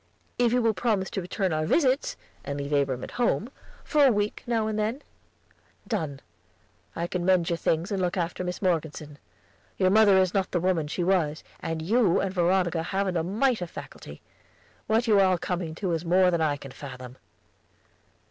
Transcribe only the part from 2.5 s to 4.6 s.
leave Abram at home, for a week